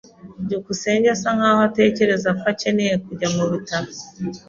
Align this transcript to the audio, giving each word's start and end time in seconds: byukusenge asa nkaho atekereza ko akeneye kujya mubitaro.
byukusenge 0.43 1.07
asa 1.15 1.29
nkaho 1.37 1.61
atekereza 1.69 2.29
ko 2.39 2.43
akeneye 2.53 2.93
kujya 3.05 3.27
mubitaro. 3.35 3.91